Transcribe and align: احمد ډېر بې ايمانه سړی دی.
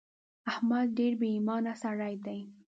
احمد 0.51 0.87
ډېر 0.97 1.13
بې 1.19 1.27
ايمانه 1.35 1.73
سړی 1.83 2.15
دی. 2.25 2.39